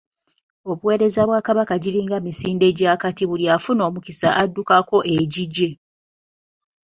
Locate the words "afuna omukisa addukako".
3.55-4.97